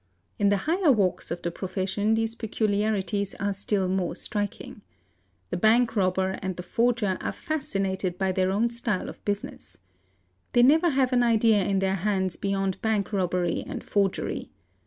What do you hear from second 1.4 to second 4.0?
the pre fession these peculiarities are still